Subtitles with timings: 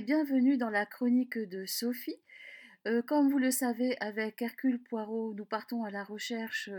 [0.00, 2.18] bienvenue dans la chronique de Sophie.
[2.86, 6.70] Euh, comme vous le savez, avec Hercule Poirot, nous partons à la recherche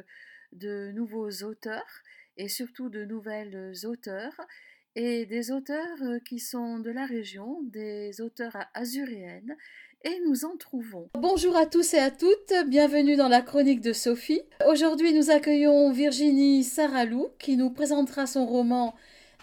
[0.52, 2.04] de nouveaux auteurs
[2.38, 4.40] et surtout de nouvelles auteurs
[4.96, 9.56] et des auteurs euh, qui sont de la région, des auteurs azuréennes
[10.04, 11.10] et nous en trouvons.
[11.16, 14.44] Bonjour à tous et à toutes, bienvenue dans la chronique de Sophie.
[14.68, 18.96] Aujourd'hui, nous accueillons Virginie Saralou qui nous présentera son roman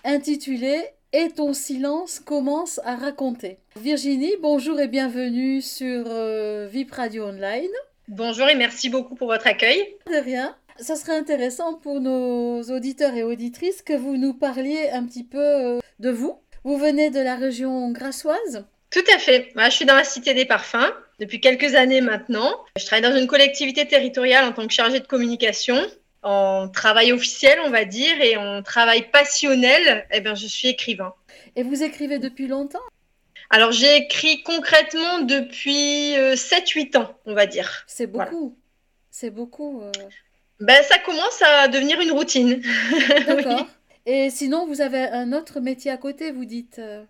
[0.04, 0.80] intitulé
[1.14, 3.58] et ton silence commence à raconter.
[3.76, 7.70] Virginie, bonjour et bienvenue sur euh, VIP Radio Online.
[8.08, 9.80] Bonjour et merci beaucoup pour votre accueil.
[10.08, 10.56] De rien.
[10.80, 15.38] Ça serait intéressant pour nos auditeurs et auditrices que vous nous parliez un petit peu
[15.38, 16.40] euh, de vous.
[16.64, 18.66] Vous venez de la région grassoise?
[18.90, 19.52] Tout à fait.
[19.54, 22.58] Moi, je suis dans la Cité des Parfums depuis quelques années maintenant.
[22.76, 25.76] Je travaille dans une collectivité territoriale en tant que chargée de communication
[26.24, 31.14] en travail officiel, on va dire, et en travail passionnel, eh bien, je suis écrivain.
[31.54, 32.80] Et vous écrivez depuis longtemps?
[33.50, 37.84] Alors, j'ai écrit concrètement depuis 7-8 euh, ans, on va dire.
[37.86, 38.56] C'est beaucoup.
[39.10, 39.82] C'est beaucoup.
[39.82, 39.92] Euh.
[40.60, 42.62] Ben, ça commence à devenir une routine.
[43.26, 43.66] D'accord.
[44.06, 47.04] Et sinon, vous avez un autre métier à côté, vous dites euh.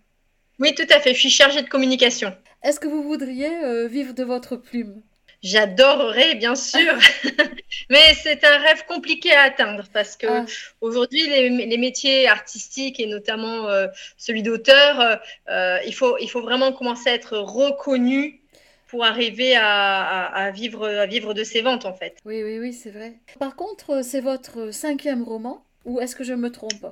[0.59, 1.15] Oui, tout à fait.
[1.15, 2.35] Je suis chargée de communication.
[2.63, 5.03] Est-ce que vous voudriez vivre de votre plume?
[5.45, 6.95] J'adorerais, bien sûr,
[7.91, 10.47] mais c'est un rêve compliqué à atteindre parce que ah.
[10.81, 16.73] aujourd'hui, les, métiers artistiques et notamment euh, celui d'auteur, euh, il, faut, il faut vraiment
[16.73, 18.41] commencer à être reconnu
[18.87, 22.17] pour arriver à, vivre, à vivre de ses ventes, en fait.
[22.25, 23.13] Oui, oui, oui, c'est vrai.
[23.39, 26.87] Par contre, c'est votre cinquième roman ou est-ce que je me trompe?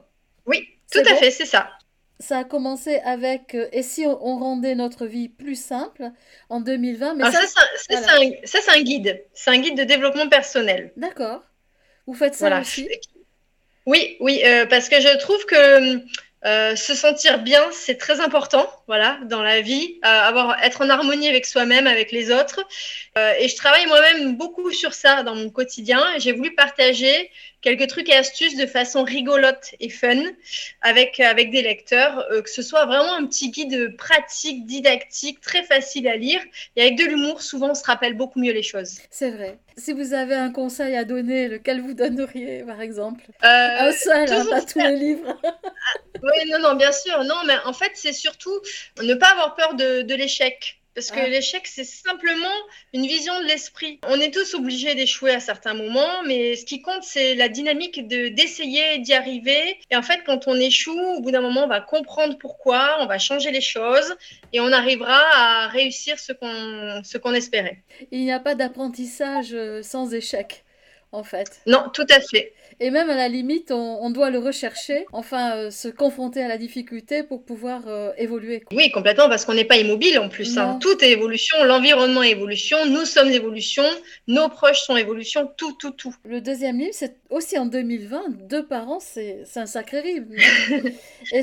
[0.45, 1.71] Oui, tout à fait, c'est ça
[2.23, 6.11] ça a commencé avec euh, Et si on, rendait notre vie plus simple
[6.49, 9.23] en 2020 mais ça, ça, c'est un, guide.
[9.35, 10.93] C'est un guide de développement personnel.
[10.97, 11.43] D'accord.
[12.07, 12.89] Vous faites ça aussi
[13.87, 16.01] Oui, oui, euh, parce que je trouve que
[16.45, 21.29] euh, se sentir bien, c'est très important, voilà, dans la vie, avoir être en harmonie
[21.29, 22.61] avec soi-même, avec les autres.
[23.17, 26.03] et je travaille moi-même beaucoup sur ça dans mon quotidien.
[26.19, 27.31] J'ai voulu partager
[27.63, 30.21] quelques trucs et astuces de façon rigolote et fun
[30.83, 35.63] avec, avec des lecteurs, euh, que ce soit vraiment un petit guide pratique, didactique, très
[35.63, 36.41] facile à lire.
[36.77, 38.99] Et avec de l'humour, souvent, on se rappelle beaucoup mieux les choses.
[39.11, 39.59] C'est vrai.
[39.79, 43.25] Si vous avez un conseil à donner, lequel vous donneriez, par exemple?
[43.43, 45.41] Euh, Un seul, hein, pas tous les livres.
[46.23, 47.25] oui, non, non, bien sûr.
[47.25, 48.61] Non, mais en fait, c'est surtout
[49.03, 50.82] ne pas avoir peur de, de l'échec.
[50.95, 51.29] Parce que ah.
[51.29, 52.55] l'échec, c'est simplement
[52.93, 53.99] une vision de l'esprit.
[54.07, 58.07] On est tous obligés d'échouer à certains moments, mais ce qui compte, c'est la dynamique
[58.07, 59.79] de d'essayer d'y arriver.
[59.91, 63.07] Et en fait, quand on échoue, au bout d'un moment, on va comprendre pourquoi, on
[63.07, 64.15] va changer les choses
[64.53, 67.83] et on arrivera à réussir ce qu'on ce qu'on espérait.
[68.11, 70.65] Il n'y a pas d'apprentissage euh, sans échec,
[71.11, 71.63] en fait.
[71.67, 72.53] Non, tout à fait.
[72.81, 76.59] Et même à la limite, on, doit le rechercher, enfin euh, se confronter à la
[76.59, 78.65] difficulté pour pouvoir euh, évoluer.
[78.73, 80.59] Oui, complètement, parce qu'on n'est pas immobile en plus.
[80.59, 80.79] Hein.
[80.81, 83.85] Tout est évolution, l'environnement est évolution, nous sommes évolution,
[84.27, 86.15] nos proches sont évolution, tout, tout, tout.
[86.25, 88.49] Le deuxième livre, c'est aussi en 2020.
[88.49, 90.27] Deux parents, c'est un sacré livre.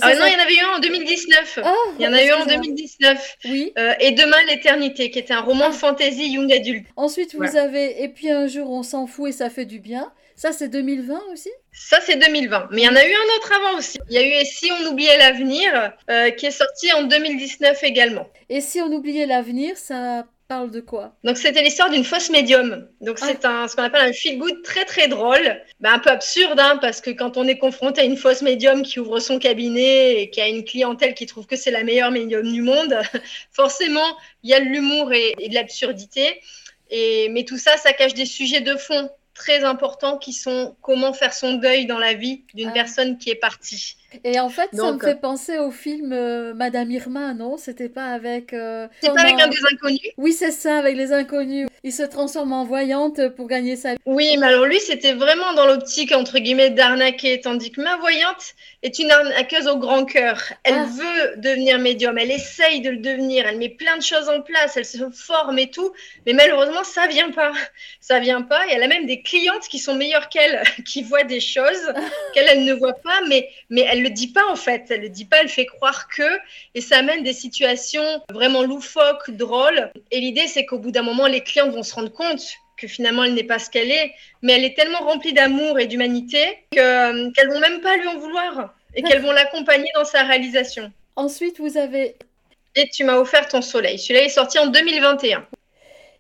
[0.02, 1.60] ah non, il y en avait eu un en 2019.
[1.64, 3.38] Ah, il y en a eu un en 2019.
[3.46, 3.74] Oui.
[3.78, 5.72] Euh, et Demain l'éternité, qui était un roman ah.
[5.72, 6.86] fantasy young adulte.
[6.96, 10.12] Ensuite, vous avez Et puis un jour, on s'en fout et ça fait du bien.
[10.40, 11.50] Ça, c'est 2020 aussi?
[11.74, 12.70] Ça, c'est 2020.
[12.72, 14.00] Mais il y en a eu un autre avant aussi.
[14.10, 17.84] Il y a eu Et si on oubliait l'avenir, euh, qui est sorti en 2019
[17.84, 18.26] également.
[18.48, 21.14] Et si on oubliait l'avenir, ça parle de quoi?
[21.26, 22.88] Donc c'était l'histoire d'une fausse médium.
[23.02, 23.26] Donc ah.
[23.28, 26.58] c'est un ce qu'on appelle un feel good très très drôle, ben, un peu absurde
[26.58, 30.22] hein, parce que quand on est confronté à une fausse médium qui ouvre son cabinet
[30.22, 32.96] et qui a une clientèle qui trouve que c'est la meilleure médium du monde,
[33.52, 36.40] forcément il y a de l'humour et, et, de l'absurdité.
[36.92, 39.10] Et mais tout ça, ça cache des sujets de fond
[39.40, 42.74] très importants qui sont comment faire son deuil dans la vie d'une ah.
[42.74, 43.96] personne qui est partie.
[44.24, 47.58] Et en fait, ça me fait penser au film euh, Madame Irma, non?
[47.58, 48.54] C'était pas avec.
[48.54, 50.02] Euh, c'est pas avec un des inconnus?
[50.18, 51.68] Oui, c'est ça, avec les inconnus.
[51.84, 54.00] Il se transforme en voyante pour gagner sa vie.
[54.06, 57.40] Oui, mais alors lui, c'était vraiment dans l'optique, entre guillemets, d'arnaquer.
[57.40, 58.54] Tandis que ma voyante
[58.84, 60.42] est une arnaqueuse au grand cœur.
[60.64, 60.86] Elle ah.
[60.86, 64.76] veut devenir médium, elle essaye de le devenir, elle met plein de choses en place,
[64.78, 65.92] elle se forme et tout.
[66.26, 67.52] Mais malheureusement, ça vient pas.
[68.02, 68.66] Ça vient pas.
[68.68, 71.94] Et elle a même des clientes qui sont meilleures qu'elle, qui voient des choses
[72.34, 75.02] qu'elle, elle ne voit pas, mais, mais elle elle le dit pas en fait, elle
[75.02, 76.40] le dit pas, elle fait croire que,
[76.74, 79.92] et ça amène des situations vraiment loufoques, drôles.
[80.12, 82.42] Et l'idée, c'est qu'au bout d'un moment, les clients vont se rendre compte
[82.78, 85.88] que finalement, elle n'est pas ce qu'elle est, mais elle est tellement remplie d'amour et
[85.88, 86.40] d'humanité
[86.78, 90.90] euh, qu'elles vont même pas lui en vouloir et qu'elles vont l'accompagner dans sa réalisation.
[91.18, 92.16] Ensuite, vous avez
[92.76, 94.00] et tu m'as offert ton soleil.
[94.00, 95.46] Celui-là est sorti en 2021.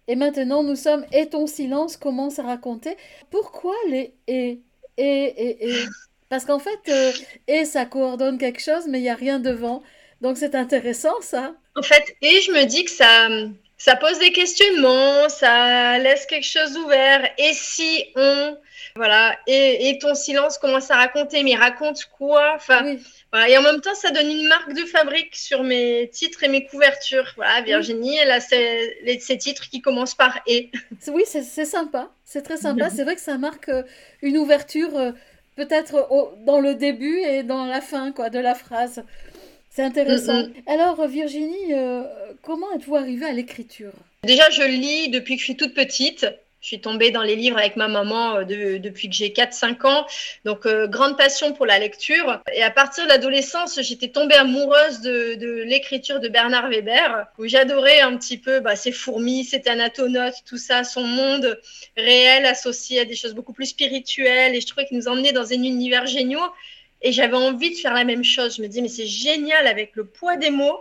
[0.07, 2.97] Et maintenant, nous sommes Et ton silence commence à raconter.
[3.29, 4.59] Pourquoi les et,
[4.97, 5.85] et, et, et
[6.29, 7.11] parce qu'en fait, euh,
[7.47, 9.81] et ça coordonne quelque chose, mais il n'y a rien devant.
[10.21, 11.53] Donc c'est intéressant ça.
[11.75, 13.29] En fait, et je me dis que ça,
[13.77, 17.27] ça pose des questionnements, ça laisse quelque chose ouvert.
[17.37, 18.57] Et si on,
[18.95, 22.53] voilà, et, ton silence commence à raconter, mais raconte quoi?
[22.55, 22.97] Enfin,
[23.47, 26.65] Et en même temps, ça donne une marque de fabrique sur mes titres et mes
[26.65, 27.31] couvertures.
[27.37, 30.69] Voilà, Virginie, elle a ces, titres qui commencent par et.
[31.07, 32.89] Oui, c'est sympa, c'est très sympa.
[32.89, 33.83] c'est vrai que ça marque euh,
[34.21, 35.13] une ouverture.
[35.59, 36.07] Peut-être
[36.45, 39.03] dans le début et dans la fin quoi, de la phrase.
[39.69, 40.43] C'est intéressant.
[40.67, 42.03] Alors Virginie, euh,
[42.41, 43.91] comment êtes-vous arrivée à l'écriture?
[44.23, 46.25] Déjà, je lis depuis que je suis toute petite.
[46.61, 50.05] Je suis tombée dans les livres avec ma maman euh, depuis que j'ai 4-5 ans.
[50.43, 52.41] Donc, euh, grande passion pour la lecture.
[52.53, 58.01] Et à partir de l'adolescence, j'étais tombée amoureuse de, l'écriture de Bernard Weber, où j'adorais
[58.01, 61.59] un petit peu bah, ses fourmis, ses thanatonautes, tout ça, son monde
[61.95, 64.53] réel associé à des choses beaucoup plus spirituelles.
[64.53, 66.39] Et je trouvais qu'il nous emmenait dans un univers géniaux.
[67.01, 68.57] Et j'avais envie de faire la même chose.
[68.57, 70.79] Je me dis, mais c'est génial avec le poids des mots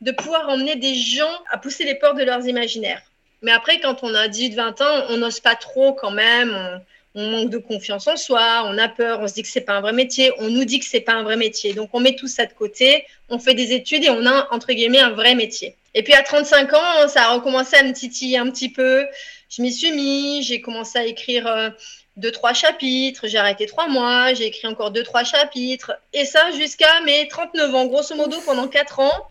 [0.00, 3.02] de pouvoir emmener des gens à pousser les portes de leurs imaginaires.
[3.42, 6.82] Mais après, quand on a 18-20 ans, on n'ose pas trop quand même.
[7.14, 9.72] On, manque de confiance en soi, on a peur, on se dit que c'est pas
[9.72, 11.74] un vrai métier, on nous dit que c'est pas un vrai métier.
[11.74, 14.72] Donc on met tout ça de côté, on fait des études et on a entre
[14.72, 15.74] guillemets un vrai métier.
[15.94, 19.04] Et puis à 35 ans, ça a recommencé à me titiller un petit peu.
[19.50, 21.70] Je m'y suis mis, j'ai commencé à écrire euh,
[22.16, 25.98] deux, trois chapitres, j'ai arrêté trois mois, j'ai écrit encore deux, trois chapitres.
[26.12, 29.28] Et ça jusqu'à mes 39 ans, grosso modo pendant quatre ans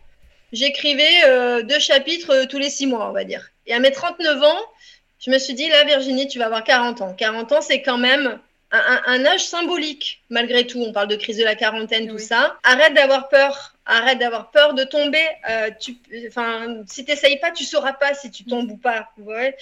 [0.52, 3.50] j'écrivais euh, deux chapitres euh, tous les six mois, on va dire.
[3.68, 4.60] Et à mes 39 ans,
[5.20, 7.14] je me suis dit, là, Virginie, tu vas avoir 40 ans.
[7.14, 10.80] 40 ans, c'est quand même un, âge symbolique, malgré tout.
[10.82, 12.56] On parle de crise de la quarantaine, tout ça.
[12.62, 13.74] Arrête d'avoir peur.
[13.86, 15.24] Arrête d'avoir peur de tomber.
[15.48, 15.96] Euh, tu,
[16.28, 19.10] enfin, si tu n'essayes pas, tu sauras pas si tu tombes ou pas.
[19.18, 19.56] Ouais.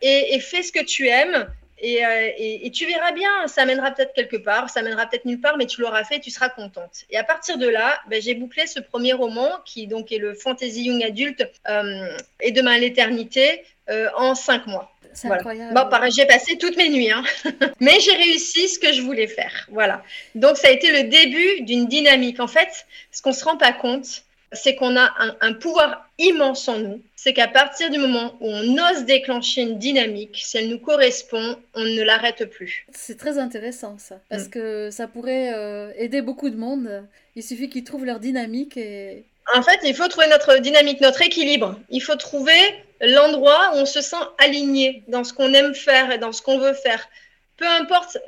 [0.00, 1.46] Et, et fais ce que tu aimes.
[1.84, 5.56] Euh, et, tu verras bien, ça mènera peut-être quelque part, ça mènera peut-être nulle part,
[5.58, 7.04] mais tu l'auras fait, tu seras contente.
[7.10, 10.34] Et à partir de là, ben, j'ai bouclé ce premier roman, qui donc est le
[10.34, 14.90] fantasy young adulte euh, et demain l'éternité, euh, en cinq mois.
[15.12, 15.72] C'est incroyable.
[15.72, 17.24] Bon, pareil, j'ai passé toutes mes nuits, hein.
[17.80, 19.66] mais j'ai réussi ce que je voulais faire.
[19.70, 20.02] Voilà.
[20.34, 22.40] Donc ça a été le début d'une dynamique.
[22.40, 26.78] En fait, ce qu'on se rend pas compte, c'est qu'on a un, pouvoir immense en
[26.78, 27.02] nous.
[27.16, 31.56] C'est qu'à partir du moment où on ose déclencher une dynamique, si elle nous correspond,
[31.74, 32.86] on ne l'arrête plus.
[32.92, 34.50] C'est très intéressant ça, parce mm.
[34.50, 37.04] que ça pourrait euh, aider beaucoup de monde.
[37.34, 39.24] Il suffit qu'ils trouvent leur dynamique et...
[39.54, 41.78] En fait, il faut trouver notre dynamique, notre équilibre.
[41.88, 42.58] Il faut trouver
[43.00, 46.58] l'endroit où on se sent aligné dans ce qu'on aime faire et dans ce qu'on
[46.58, 47.08] veut faire.
[47.56, 48.18] Peu importe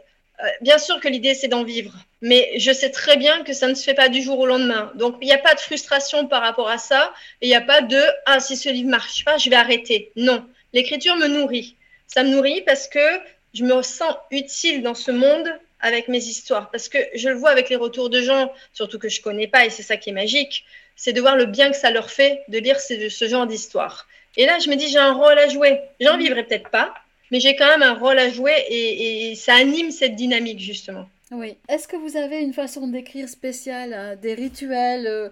[0.60, 3.74] bien sûr que l'idée, c'est d'en vivre, mais je sais très bien que ça ne
[3.74, 4.92] se fait pas du jour au lendemain.
[4.94, 7.80] Donc, il n'y a pas de frustration par rapport à ça, il n'y a pas
[7.80, 10.12] de «Ah, si ce livre marche pas, je vais arrêter».
[10.16, 11.76] Non, l'écriture me nourrit.
[12.06, 13.20] Ça me nourrit parce que
[13.54, 15.48] je me sens utile dans ce monde
[15.80, 19.08] avec mes histoires, parce que je le vois avec les retours de gens, surtout que
[19.08, 20.64] je ne connais pas, et c'est ça qui est magique,
[20.96, 24.08] c'est de voir le bien que ça leur fait de lire ce, ce genre d'histoire.
[24.36, 25.80] Et là, je me dis, j'ai un rôle à jouer.
[26.00, 26.94] J'en vivrai peut-être pas,
[27.30, 31.08] mais j'ai quand même un rôle à jouer et, ça anime cette dynamique justement.
[31.30, 31.56] Oui.
[31.68, 35.28] Est-ce que vous avez une façon d'écrire spéciale, hein, des rituels, euh,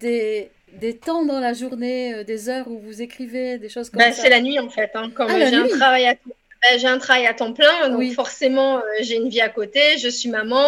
[0.00, 3.98] des, des temps dans la journée, euh, des heures où vous écrivez, des choses comme
[3.98, 4.22] ben, ça?
[4.22, 4.90] C'est la nuit en fait.
[4.94, 8.08] Hein, comme ah, j'ai un travail à ben, j'ai un travail à temps plein, donc
[8.12, 10.62] forcément euh, j'ai une vie à côté, je suis maman,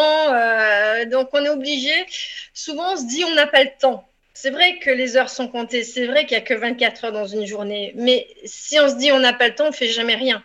[1.06, 1.92] donc on est obligé.
[2.52, 4.04] Souvent on se dit on n'a pas le temps.
[4.36, 7.12] C'est vrai que les heures sont comptées, c'est vrai qu'il n'y a que 24 heures
[7.12, 9.86] dans une journée, mais si on se dit on n'a pas le temps, on fait
[9.86, 10.42] jamais rien.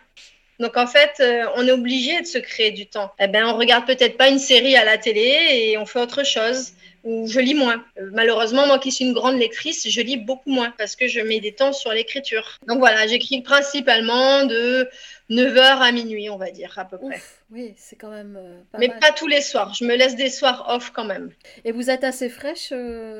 [0.60, 3.10] Donc en fait, euh, on est obligé de se créer du temps.
[3.18, 6.24] Eh ben, on regarde peut-être pas une série à la télé et on fait autre
[6.24, 6.72] chose.
[7.02, 7.82] Ou je lis moins.
[7.98, 11.20] Euh, malheureusement, moi qui suis une grande lectrice, je lis beaucoup moins parce que je
[11.20, 12.58] mets des temps sur l'écriture.
[12.68, 14.86] Donc voilà, j'écris principalement de
[15.30, 17.18] 9h à minuit, on va dire, à peu près.
[17.50, 19.72] oui, c'est quand même euh, pas Mais pas tous les soirs.
[19.72, 21.30] Je me laisse des soirs off quand même.
[21.64, 22.70] Et vous êtes assez fraîche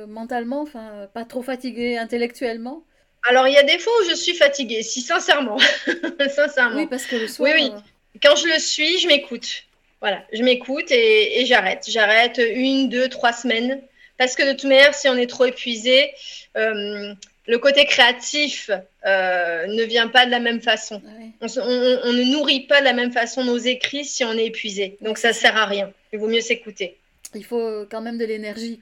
[0.07, 2.85] mentalement, enfin, pas trop fatiguée intellectuellement?
[3.29, 5.59] Alors, il y a des fois où je suis fatiguée, si sincèrement.
[6.35, 6.77] sincèrement.
[6.77, 7.51] Oui, parce que le soir.
[7.53, 7.71] Oui, oui.
[7.75, 9.65] Euh, Quand je le suis, je m'écoute.
[10.01, 11.85] Voilà, je m'écoute et, j'arrête.
[11.89, 13.83] J'arrête une, deux, trois semaines.
[14.17, 16.13] Parce que de toute manière, si on est trop épuisé,
[16.57, 17.15] euh,
[17.47, 18.71] le côté créatif
[19.07, 21.03] euh, ne vient pas de la même façon.
[21.41, 24.99] On, ne nourrit pas de la même façon nos écrits si on est épuisé.
[25.01, 25.93] Donc ça sert à rien.
[26.13, 26.97] Il vaut mieux s'écouter.
[27.35, 28.81] Il faut quand même de l'énergie.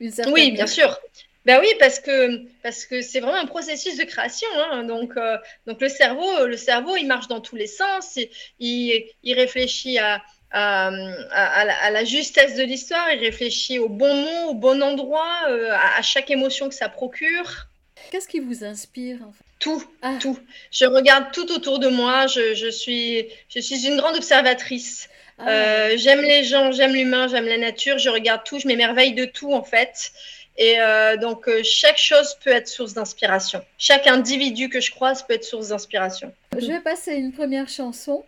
[0.00, 0.98] Oui, bien sûr.
[1.46, 4.48] Ben oui, parce que parce que c'est vraiment un processus de création.
[4.56, 4.84] Hein.
[4.84, 8.18] Donc euh, donc le cerveau le cerveau il marche dans tous les sens.
[8.58, 10.88] Il, il, réfléchit à à,
[11.30, 13.12] à, la, justesse de l'histoire.
[13.12, 17.68] Il réfléchit au bon mot, au bon endroit, euh, à, chaque émotion que ça procure.
[18.10, 19.18] Qu'est-ce qui vous inspire
[19.60, 20.16] Tout, ah.
[20.20, 20.38] tout.
[20.72, 22.26] Je regarde tout autour de moi.
[22.26, 25.08] Je, je, suis je suis une grande observatrice.
[25.38, 25.48] Ah.
[25.48, 27.98] Euh, j'aime les gens, j'aime l'humain, j'aime la nature.
[27.98, 30.12] Je regarde tout, je m'émerveille de tout en fait.
[30.56, 33.64] Et euh, donc, euh, chaque chose peut être source d'inspiration.
[33.78, 36.32] Chaque individu que je croise peut être source d'inspiration.
[36.58, 38.24] Je vais passer une première chanson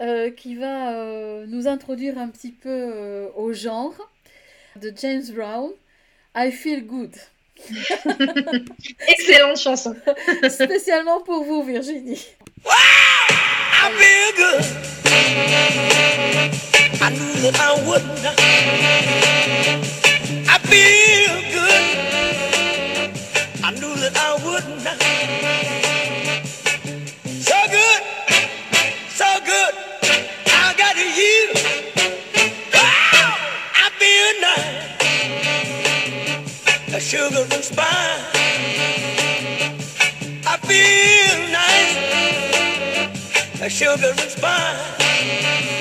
[0.00, 0.92] euh, qui va
[1.46, 3.94] nous introduire un petit peu au genre
[4.76, 5.70] de James Brown.
[6.34, 7.14] I Feel Good.
[9.08, 9.94] Excellente chanson.
[10.48, 12.24] Spécialement pour vous, Virginie.
[12.64, 14.64] Wow, I feel good.
[17.02, 18.26] I knew that I wouldn't.
[20.48, 21.49] I feel
[37.10, 38.22] sugar and spice.
[40.46, 41.96] I feel nice.
[43.68, 45.79] Sugar and spice.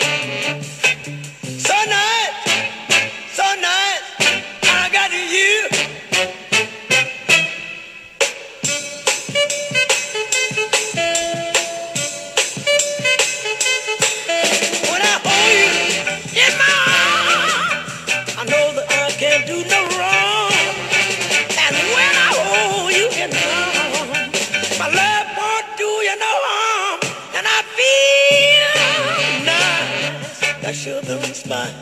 [31.49, 31.73] Sugar.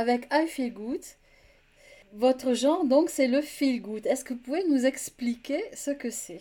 [0.00, 1.02] Avec I Feel Good.
[2.14, 4.04] Votre genre, donc, c'est le feel good.
[4.06, 6.40] Est-ce que vous pouvez nous expliquer ce que c'est?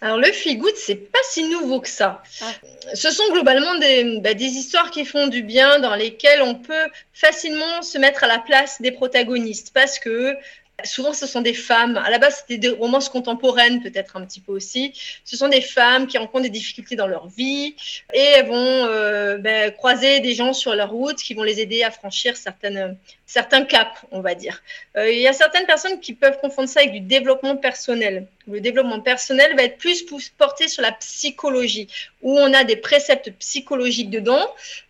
[0.00, 2.22] Alors, le feel good, c'est pas si nouveau que ça.
[2.40, 2.52] Ah.
[2.94, 6.86] Ce sont globalement des, bah, des histoires qui font du bien, dans lesquelles on peut
[7.12, 10.36] facilement se mettre à la place des protagonistes, parce que
[10.84, 11.96] Souvent, ce sont des femmes.
[11.96, 14.92] À la base, c'était des romances contemporaines, peut-être un petit peu aussi.
[15.24, 17.74] Ce sont des femmes qui rencontrent des difficultés dans leur vie
[18.12, 21.82] et elles vont euh, ben, croiser des gens sur leur route qui vont les aider
[21.82, 22.96] à franchir certaines,
[23.26, 24.62] certains caps, on va dire.
[24.96, 28.26] Euh, il y a certaines personnes qui peuvent confondre ça avec du développement personnel.
[28.48, 30.04] Le développement personnel va être plus
[30.36, 31.86] porté sur la psychologie,
[32.22, 34.44] où on a des préceptes psychologiques dedans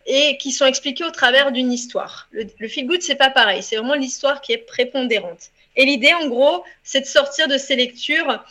[0.07, 2.27] et qui sont expliqués au travers d'une histoire.
[2.31, 3.61] Le, le feel good, c'est pas pareil.
[3.61, 5.51] C'est vraiment l'histoire qui est prépondérante.
[5.75, 8.43] Et l'idée, en gros, c'est de sortir de ces lectures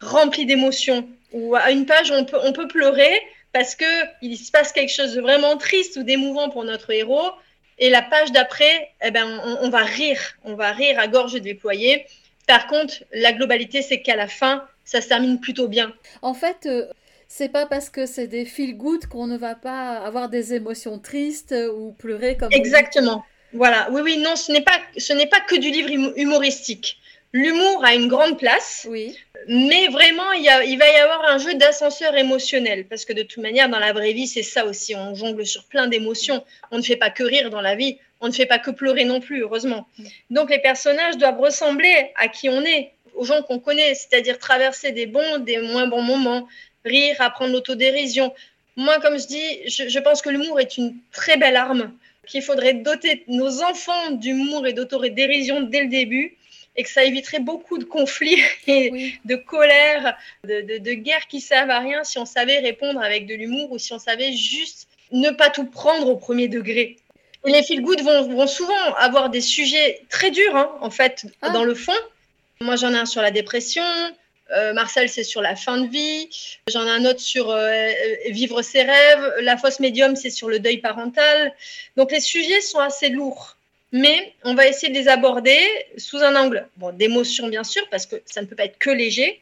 [0.00, 3.12] remplies d'émotions, où à une page, on peut, on peut pleurer
[3.52, 7.30] parce qu'il se passe quelque chose de vraiment triste ou d'émouvant pour notre héros.
[7.78, 11.40] Et la page d'après, eh ben, on, on, va rire, on va rire à gorge
[11.40, 12.06] déployée.
[12.46, 15.92] Par contre, la globalité, c'est qu'à la fin, ça se termine plutôt bien.
[16.22, 16.86] En fait, euh,
[17.28, 20.98] c'est pas parce que c'est des feel good qu'on ne va pas avoir des émotions
[20.98, 23.24] tristes ou pleurer comme Exactement.
[23.56, 26.98] Voilà, oui, oui, non, ce n'est pas, ce n'est pas que du livre humoristique.
[27.32, 29.16] L'humour a une grande place, oui.
[29.48, 33.12] mais vraiment, il, y a, il va y avoir un jeu d'ascenseur émotionnel, parce que
[33.12, 36.44] de toute manière, dans la vraie vie, c'est ça aussi, on jongle sur plein d'émotions.
[36.70, 39.04] On ne fait pas que rire dans la vie, on ne fait pas que pleurer
[39.04, 39.86] non plus, heureusement.
[40.30, 44.92] Donc les personnages doivent ressembler à qui on est, aux gens qu'on connaît, c'est-à-dire traverser
[44.92, 46.46] des bons, des moins bons moments,
[46.84, 48.32] rire, apprendre l'autodérision.
[48.76, 51.92] Moi, comme je dis, je, je pense que l'humour est une très belle arme
[52.26, 56.36] qu'il faudrait doter nos enfants d'humour et d'autodérision dès le début.
[56.78, 61.40] et que ça éviterait beaucoup de conflits et de colère, de, de, de guerres qui
[61.40, 64.86] servent à rien si on savait répondre avec de l'humour ou si on savait juste
[65.10, 66.98] ne pas tout prendre au premier degré.
[67.46, 71.26] Et les feel good vont, vont, souvent avoir des sujets très durs, hein, en fait,
[71.42, 71.50] ah.
[71.50, 71.92] dans le fond.
[72.60, 73.84] Moi, j'en ai un sur la dépression.
[74.52, 76.28] Euh, Marcel, c'est sur la fin de vie.
[76.68, 77.90] J'en ai un autre sur euh,
[78.28, 79.34] vivre ses rêves.
[79.40, 81.52] La fausse médium, c'est sur le deuil parental.
[81.96, 83.56] Donc, les sujets sont assez lourds.
[83.92, 85.58] Mais on va essayer de les aborder
[85.96, 88.90] sous un angle bon, d'émotion, bien sûr, parce que ça ne peut pas être que
[88.90, 89.40] léger.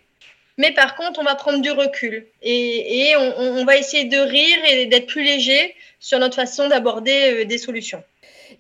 [0.59, 4.87] Mais par contre, on va prendre du recul et, on, va essayer de rire et
[4.87, 8.03] d'être plus léger sur notre façon d'aborder euh, des solutions.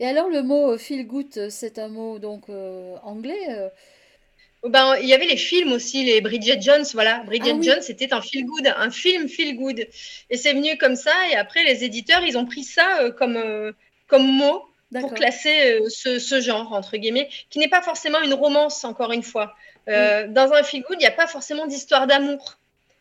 [0.01, 3.71] Et alors, le mot feel good, c'est un mot donc euh, anglais
[4.65, 7.23] ben, il y avait les films aussi, les Bridget Jones, voilà.
[7.27, 7.67] Bridget ah, oui.
[7.67, 9.87] Jones, c'était un feel good, un film feel good.
[10.31, 11.13] Et c'est venu comme ça.
[11.31, 13.73] Et après, les éditeurs, ils ont pris ça euh, comme, euh,
[14.07, 14.63] comme mot
[14.99, 19.13] pour classer euh, ce, ce, genre, entre guillemets, qui n'est pas forcément une romance, encore
[19.13, 19.55] une fois.
[19.87, 22.57] Dans un feel good, il n'y a pas forcément d'histoire d'amour.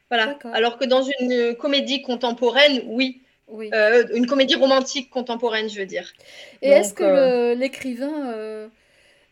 [0.10, 0.38] Voilà.
[0.52, 3.22] Alors que dans une comédie contemporaine, oui.
[3.48, 3.72] oui.
[4.14, 6.12] Une comédie romantique contemporaine, je veux dire.
[6.62, 8.70] Et est-ce que l'écrivain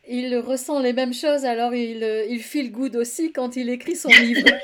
[0.07, 4.09] il ressent les mêmes choses, alors il, il feel good aussi quand il écrit son
[4.09, 4.47] livre.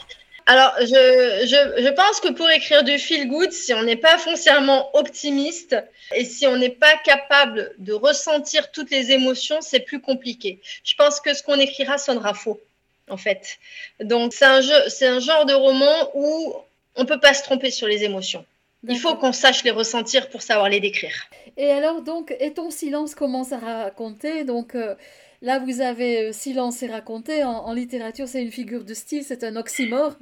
[0.50, 4.18] Alors, je, je, je, pense que pour écrire du feel good, si on n'est pas
[4.18, 5.76] foncièrement optimiste
[6.16, 10.62] et si on n'est pas capable de ressentir toutes les émotions, c'est plus compliqué.
[10.86, 12.62] Je pense que ce qu'on écrira sonnera faux,
[13.10, 13.58] en fait.
[14.00, 16.56] Donc, c'est un, jeu, c'est un genre de roman où
[16.96, 18.46] on ne peut pas se tromper sur les émotions.
[18.88, 21.26] Il faut qu'on sache les ressentir pour savoir les décrire.
[21.58, 24.76] Et alors, donc, et ton silence commence à raconter, donc...
[24.76, 24.96] Euh,
[25.42, 27.44] Là, vous avez euh, silence et raconté.
[27.44, 30.16] En, en littérature, c'est une figure de style, c'est un oxymore.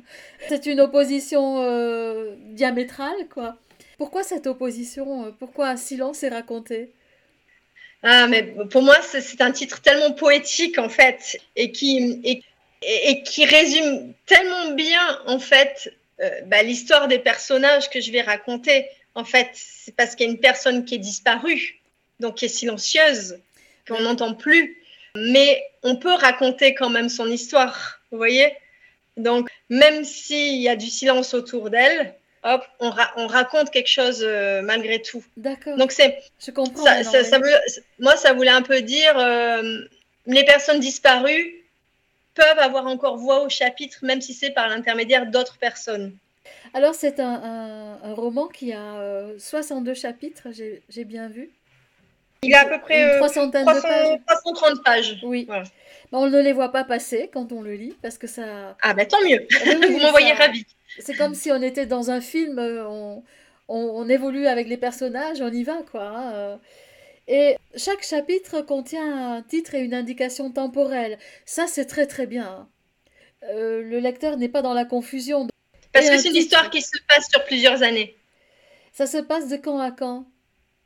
[0.50, 3.58] C'est une opposition euh, diamétrale, quoi.
[3.98, 6.92] Pourquoi cette opposition euh, Pourquoi silence et raconté?
[8.04, 12.44] Ah, mais pour moi, c'est un titre tellement poétique, en fait, et qui, et,
[12.82, 18.22] et qui résume tellement bien, en fait, euh, bah, l'histoire des personnages que je vais
[18.22, 18.86] raconter.
[19.16, 21.80] En fait, c'est parce qu'il y a une personne qui est disparue,
[22.20, 23.40] donc qui est silencieuse,
[23.88, 24.78] qu'on n'entend plus
[25.16, 28.56] mais on peut raconter quand même son histoire, vous voyez?
[29.18, 33.90] Donc, même s'il y a du silence autour d'elle, hop, on, ra on, raconte quelque
[33.90, 35.24] chose euh, malgré tout.
[35.38, 35.78] D'accord.
[35.78, 36.22] Donc, c'est.
[36.46, 36.84] Je comprends.
[36.84, 37.56] Ça, ça, ça veut,
[38.00, 39.80] moi, ça voulait un peu dire euh,
[40.28, 41.64] les personnes disparues
[42.34, 46.18] peuvent avoir encore voix au chapitre, même si c'est par l'intermédiaire d'autres personnes.
[46.74, 51.50] Alors, c'est un, un, un, roman qui a euh, 62 chapitres, j'ai bien vu.
[52.44, 54.20] Il a à peu près une 300, de pages.
[54.28, 55.20] 330 pages.
[55.24, 55.46] Oui.
[55.48, 55.64] Voilà.
[56.12, 58.78] on ne les voit pas passer quand on le lit parce que ça.
[58.82, 59.48] Ah, bah tant mieux.
[59.66, 60.46] Oui, Vous m'envoyez ça...
[60.46, 60.66] ravi.
[61.00, 63.24] C'est comme si on était dans un film, euh, on,
[63.68, 66.08] on, on, évolue avec les personnages, on y va, quoi.
[66.08, 66.34] Hein.
[66.34, 66.58] Euh.
[67.28, 71.18] Et chaque chapitre contient un titre et une indication temporelle.
[71.46, 72.70] Ça, c'est très très bien.
[73.50, 75.48] Euh, le lecteur n'est pas dans la confusion.
[75.92, 78.16] Parce et que c'est une histoire qui se passe sur plusieurs années.
[78.92, 80.26] Ça se passe de quand à quand?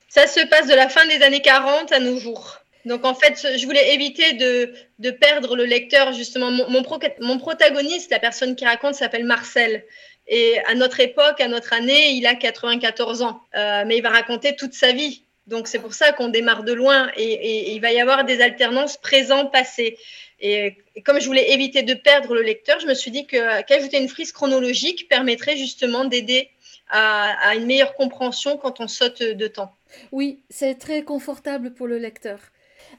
[0.10, 2.58] Ça se passe de la fin des années 40 à nos jours.
[2.86, 6.14] Donc en fait, je voulais éviter de, de perdre le lecteur.
[6.14, 9.86] Justement, mon, mon, pro, mon, protagoniste, la personne qui raconte, s'appelle Marcel.
[10.28, 13.42] Et à notre époque, à notre année, il a 94 ans.
[13.56, 15.24] Euh, mais il va raconter toute sa vie.
[15.46, 18.98] Donc c'est pour ça qu'on démarre de loin et, il va y avoir des alternances
[18.98, 19.98] présent-passé.
[20.40, 24.04] Et, comme je voulais éviter de perdre le lecteur, je me suis dit qu'ajouter qu
[24.04, 26.50] une frise chronologique permettrait justement d'aider
[26.92, 29.76] à une meilleure compréhension quand on saute de temps.
[30.12, 32.40] Oui, c'est très confortable pour le lecteur.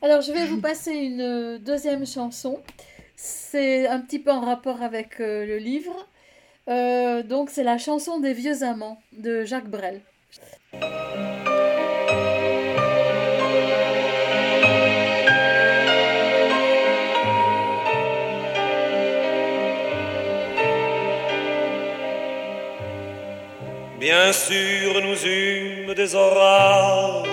[0.02, 2.60] Alors, je vais vous passer une euh, deuxième chanson.
[3.16, 6.08] C'est un petit peu en rapport avec euh, le livre.
[6.68, 10.00] Euh, donc, c'est la chanson des vieux amants de Jacques Brel.
[24.00, 27.28] Bien sûr, nous eûmes des orages.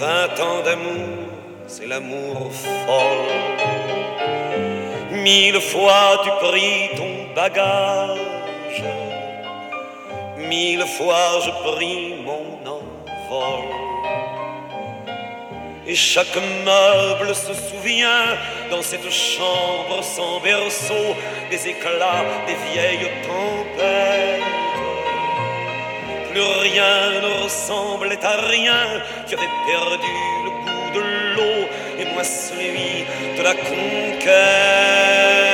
[0.00, 1.28] Vingt ans d'amour,
[1.66, 3.28] c'est l'amour folle.
[5.10, 8.84] Mille fois tu pris ton bagage.
[10.38, 13.97] Mille fois je pris mon envol.
[15.88, 18.36] Et chaque meuble se souvient
[18.70, 21.16] dans cette chambre sans berceau
[21.50, 24.42] des éclats des vieilles tempêtes.
[26.30, 31.00] Plus rien ne ressemblait à rien, tu avais perdu le goût de
[31.34, 31.66] l'eau
[31.98, 33.06] et moi celui
[33.38, 35.47] de la conquête.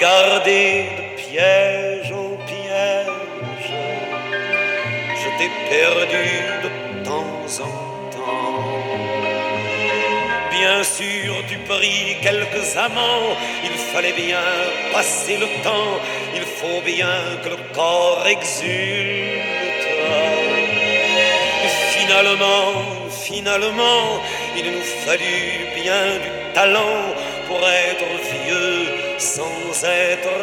[0.00, 3.72] Gardé de piège en piège.
[5.20, 6.26] Je t'ai perdu
[6.64, 8.64] de temps en temps.
[10.50, 13.36] Bien sûr, tu pris quelques amants.
[13.62, 14.40] Il fallait bien
[14.90, 16.00] passer le temps.
[16.34, 19.90] Il faut bien que le corps exulte.
[21.64, 22.72] Et finalement,
[23.10, 24.22] finalement,
[24.56, 27.04] il nous fallut bien du talent
[27.46, 28.86] pour être vieux
[29.18, 30.42] sans être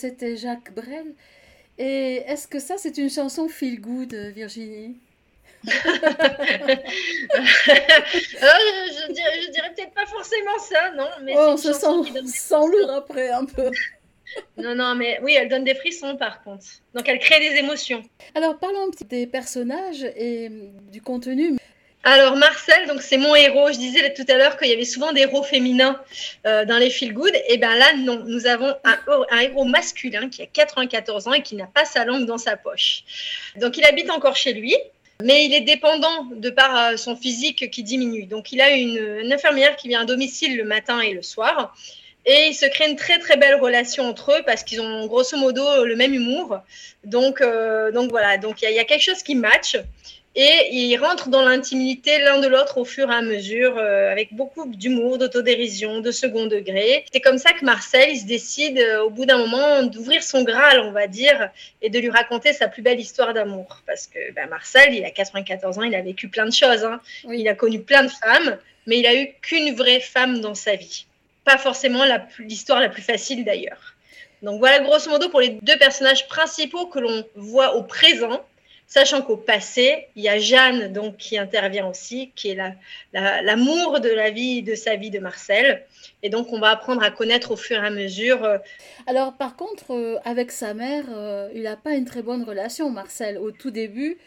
[0.00, 1.14] c'était Jacques Brel.
[1.78, 4.96] Et est-ce que ça, c'est une chanson feel good, Virginie?
[8.42, 8.48] Euh,
[8.96, 11.08] je dirais, dirais peut-être pas forcément ça, non.
[11.22, 13.70] Mais Oh, on se sent, sent lourd après un peu.
[14.56, 16.64] Non, non, mais oui, elle donne des frissons par contre.
[16.94, 18.00] Donc elle crée des émotions.
[18.36, 21.56] Alors parlons un petit des personnages et euh, du contenu.
[22.02, 23.70] Alors Marcel, donc c'est mon héros.
[23.72, 26.00] Je disais tout à l'heure qu'il y avait souvent des héros féminins
[26.46, 27.32] euh, dans les feel good.
[27.48, 31.56] Et bien là, non, nous avons un, héros masculin qui a 94 ans et qui
[31.56, 33.04] n'a pas sa langue dans sa poche.
[33.56, 34.74] Donc il habite encore chez lui.
[35.22, 38.24] Mais il est dépendant de par euh, son physique qui diminue.
[38.24, 41.76] Donc il a une, infirmière qui vient à domicile le matin et le soir.
[42.24, 45.36] Et il se crée une très très belle relation entre eux parce qu'ils ont grosso
[45.36, 46.60] modo le même humour.
[47.04, 49.76] Donc, euh, donc voilà, donc il y, y a quelque chose qui match.
[50.36, 54.32] Et ils rentrent dans l'intimité l'un de l'autre au fur et à mesure, euh, avec
[54.32, 57.04] beaucoup d'humour, d'autodérision, de second degré.
[57.12, 60.44] C'est comme ça que Marcel, il se décide euh, au bout d'un moment d'ouvrir son
[60.44, 61.50] Graal, on va dire,
[61.82, 63.80] et de lui raconter sa plus belle histoire d'amour.
[63.86, 66.84] Parce que ben, Marcel, il a 94 ans, il a vécu plein de choses.
[66.84, 67.00] hein.
[67.24, 67.40] Oui.
[67.40, 70.76] Il a connu plein de femmes, mais il a eu qu'une vraie femme dans sa
[70.76, 71.06] vie.
[71.44, 73.94] Pas forcément la l'histoire la plus facile d'ailleurs.
[74.42, 78.44] Donc voilà grosso modo pour les deux personnages principaux que l'on voit au présent,
[78.96, 82.74] sachant qu'au passé, il y a Jeanne donc qui intervient aussi, qui est la-
[83.14, 85.66] la- l'amour de la vie, de sa vie de Marcel.
[86.24, 88.44] Et donc on va apprendre à connaître au fur et à mesure.
[88.44, 88.58] euh,
[89.06, 92.90] Alors par contre, euh, avec sa mère, euh, il n'a pas une très bonne relation,
[92.90, 93.38] Marcel.
[93.38, 94.18] Au tout début,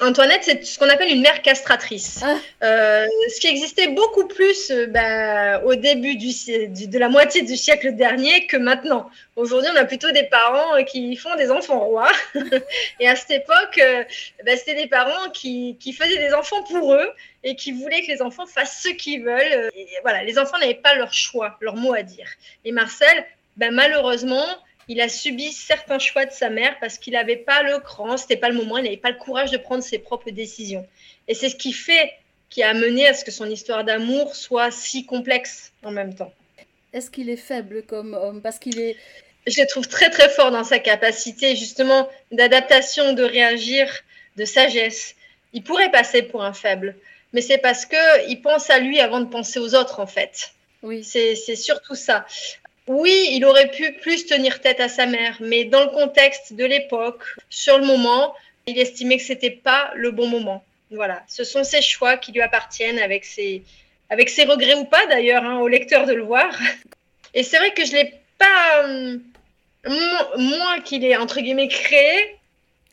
[0.00, 2.20] Antoinette, c'est ce qu'on appelle une mère castratrice.
[2.24, 2.36] Ah.
[2.64, 7.08] Euh, ce qui existait beaucoup plus euh, bah, au début du, si- du- de la
[7.10, 9.10] moitié du siècle dernier que maintenant.
[9.36, 12.10] Aujourd'hui, on a plutôt des parents euh, qui font des enfants rois.
[13.00, 14.02] et à cette époque, euh,
[14.46, 17.10] bah, c'était des parents qui, qui faisaient des enfants pour eux
[17.44, 19.70] et qui voulaient que les enfants fassent ce qu'ils veulent.
[19.76, 22.28] Et voilà, les enfants n'avaient pas leur choix, leur mot à dire.
[22.64, 23.26] Et Marcel,
[23.58, 24.46] bah, malheureusement,
[24.88, 28.36] il a subi certains choix de sa mère parce qu'il n'avait pas le cran, c'était
[28.36, 30.86] pas le moment, il n'avait pas le courage de prendre ses propres décisions.
[31.28, 32.12] Et c'est ce qui fait,
[32.50, 36.32] qui a amené à ce que son histoire d'amour soit si complexe en même temps.
[36.92, 38.42] Est-ce qu'il est faible comme homme?
[38.42, 38.96] Parce qu'il est.
[39.46, 43.88] Je le trouve très très fort dans sa capacité justement d'adaptation, de réagir,
[44.36, 45.16] de sagesse.
[45.52, 46.94] Il pourrait passer pour un faible,
[47.32, 50.52] mais c'est parce que il pense à lui avant de penser aux autres en fait.
[50.82, 51.02] Oui.
[51.04, 52.26] C'est surtout ça.
[52.88, 56.64] Oui, il aurait pu plus tenir tête à sa mère, mais dans le contexte de
[56.64, 58.34] l'époque, sur le moment,
[58.66, 60.64] il estimait que c'était pas le bon moment.
[60.90, 63.62] Voilà, ce sont ses choix qui lui appartiennent avec ses,
[64.10, 66.52] avec ses regrets ou pas d'ailleurs, hein, au lecteur de le voir.
[67.34, 69.22] Et c'est vrai que je l'ai pas, hum,
[70.36, 72.36] moins qu'il est entre guillemets créé,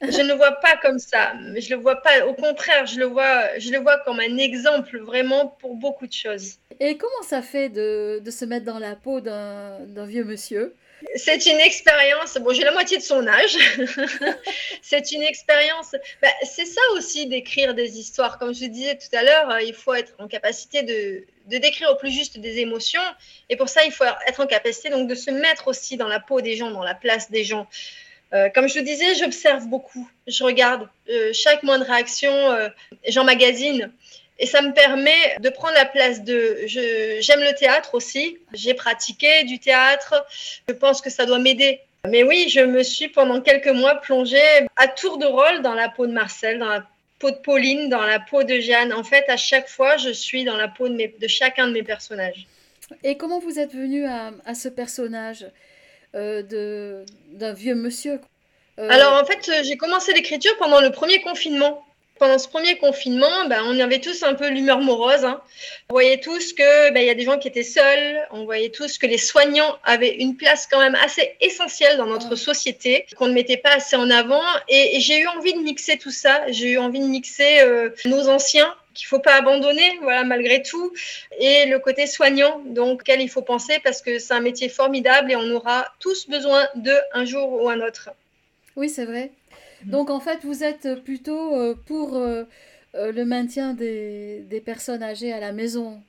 [0.02, 1.34] je ne le vois pas comme ça.
[1.58, 2.26] Je le vois pas.
[2.26, 6.14] Au contraire, je le vois, je le vois comme un exemple vraiment pour beaucoup de
[6.14, 6.56] choses.
[6.80, 10.76] Et comment ça fait de, de se mettre dans la peau d'un vieux monsieur?
[11.16, 12.38] C'est une expérience.
[12.38, 13.58] Bon, j'ai la moitié de son âge.
[14.82, 15.96] c'est une expérience.
[16.22, 18.38] Bah, c'est ça aussi d'écrire des histoires.
[18.38, 21.90] Comme je disais tout à l'heure, euh, il faut être en capacité de, de, décrire
[21.92, 23.02] au plus juste des émotions.
[23.50, 26.20] Et pour ça, il faut être en capacité donc de se mettre aussi dans la
[26.20, 27.68] peau des gens, dans la place des gens.
[28.34, 32.70] Euh, comme je vous disais, j'observe beaucoup, je regarde euh, chaque moindre réaction, euh,
[33.08, 33.92] j'emmagasine.
[34.38, 36.60] Et ça me permet de prendre la place de...
[36.66, 40.26] J'aime le théâtre aussi, j'ai pratiqué du théâtre,
[40.70, 41.82] je pense que ça doit m'aider.
[42.08, 45.90] Mais oui, je me suis pendant quelques mois plongée à tour de rôle dans la
[45.90, 46.86] peau de Marcel, dans la
[47.20, 48.94] peau de Pauline, dans la peau de Jeanne.
[48.94, 52.48] En fait, à chaque fois, je suis dans la peau de, chacun de mes personnages.
[53.04, 55.46] Et comment vous êtes venu à, ce personnage?
[56.14, 58.20] D'un vieux monsieur.
[58.80, 61.84] Euh, Alors en fait, j'ai commencé l'écriture pendant le premier confinement.
[62.18, 65.24] Pendant ce premier confinement, ben, on avait tous un peu l'humeur morose.
[65.24, 65.42] Hein.
[65.90, 68.28] On voyait tous que ben, il y a des gens qui étaient seuls.
[68.32, 72.36] On voyait tous que les soignants avaient une place quand même assez essentielle dans notre
[72.36, 74.44] société, qu'on ne mettait pas assez en avant.
[74.68, 76.52] Et, j'ai eu envie de mixer tout ça.
[76.52, 80.92] J'ai eu envie de mixer euh, nos anciens qu'il faut pas abandonner, voilà, malgré tout,
[81.40, 85.32] et le côté soignant, donc auquel il faut penser parce que c'est un métier formidable
[85.32, 88.10] et on aura tous besoin d'eux un jour ou un autre.
[88.76, 89.32] Oui, c'est vrai.
[89.86, 92.44] Donc en fait, vous êtes plutôt euh, pour euh,
[92.96, 96.02] euh, le maintien des, des, personnes âgées à la maison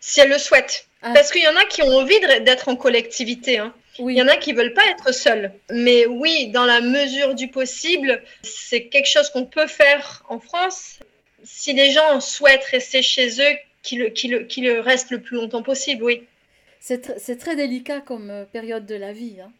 [0.00, 0.86] Si elles le souhaitent.
[1.02, 1.12] Ah.
[1.14, 3.58] Parce qu'il y en a qui ont envie d'être en collectivité.
[3.58, 3.74] Hein.
[3.98, 4.14] Oui.
[4.14, 5.52] Il y en a qui veulent pas être seuls.
[5.70, 11.00] Mais oui, dans la mesure du possible, c'est quelque chose qu'on peut faire en France
[11.44, 16.22] si les gens souhaitent rester chez eux, qu'ils le, restent le plus longtemps possible, oui.
[16.80, 19.36] C'est très délicat comme euh, période de la vie.
[19.42, 19.50] Hein.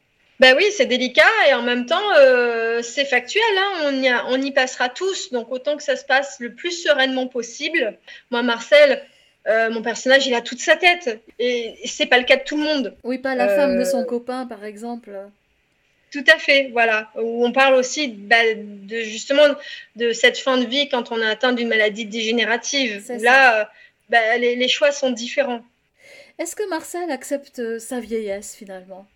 [0.40, 3.42] Ben oui, c'est délicat et en même temps, euh, c'est factuel.
[3.57, 3.73] Hein.
[3.85, 7.29] on, y on, y passera tous, donc autant que ça se passe le plus sereinement
[7.29, 7.97] possible.
[8.31, 9.03] Moi, Marcel,
[9.47, 12.57] euh, mon personnage, il a toute sa tête et c'est pas le cas de tout
[12.57, 12.97] le monde.
[13.05, 15.11] Oui, pas la femme de son copain, par exemple.
[16.14, 17.11] Tout à fait, voilà.
[17.16, 19.48] Où on parle aussi bah, de justement
[19.96, 23.03] de cette fin de vie quand on a atteint d'une maladie dégénérative.
[23.20, 23.64] là, euh,
[24.11, 25.64] bah, les, choix sont différents.
[26.38, 29.09] Est-ce que Marcel accepte euh, sa vieillesse finalement?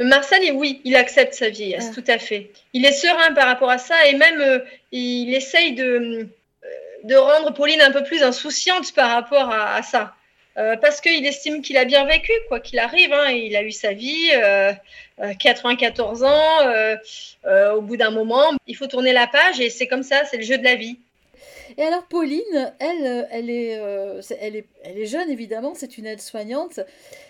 [0.00, 1.94] Marcel, oui, il accepte sa vieillesse, ah.
[1.94, 2.50] tout à fait.
[2.72, 4.58] Il est serein par rapport à ça et même euh,
[4.90, 6.26] il essaye de,
[7.04, 10.16] de rendre Pauline un peu plus insouciante par rapport à ça.
[10.58, 13.12] Euh, parce qu'il estime qu'il a bien vécu, quoi qu'il arrive.
[13.12, 14.30] Hein, il a eu sa vie,
[15.38, 16.26] 94 euh,
[17.46, 17.76] euh, ans.
[17.76, 20.42] au bout d'un moment, il faut tourner la page et c'est comme ça, c'est le
[20.42, 20.98] jeu de la vie.
[21.76, 23.80] Et alors Pauline, elle, elle, est,
[24.40, 26.80] elle, est, elle est jeune évidemment, c'est une aide-soignante.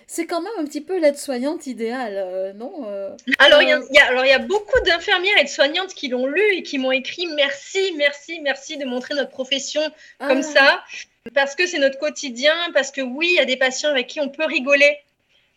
[0.07, 2.87] C'est quand même un petit peu l'aide-soignante idéale, non
[3.41, 6.63] alors, il y a, alors il y a beaucoup d'infirmières aides-soignantes qui l'ont lu et
[6.63, 9.83] qui m'ont écrit merci, merci, merci de montrer notre profession
[10.19, 10.43] comme ah.
[10.43, 10.85] ça
[11.35, 14.21] parce que c'est notre quotidien, parce que oui, il y a des patients avec qui
[14.21, 14.99] on peut rigoler,